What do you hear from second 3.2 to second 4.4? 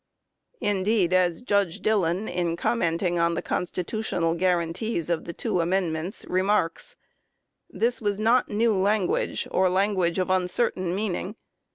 the constitutional